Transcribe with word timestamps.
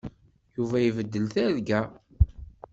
Yuba 0.55 0.77
ibeddel 0.87 1.25
targa. 1.33 1.79